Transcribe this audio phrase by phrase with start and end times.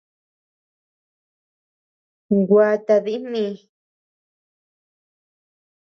[2.49, 3.45] Gua tadi mi.